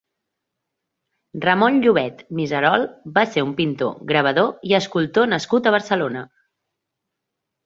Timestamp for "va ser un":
3.19-3.51